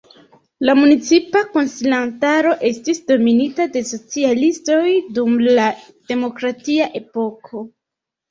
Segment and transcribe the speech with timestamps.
[0.67, 4.85] La municipa konsilantaro estis dominita de socialistoj
[5.19, 5.67] dum la
[6.13, 7.63] demokratia epoko.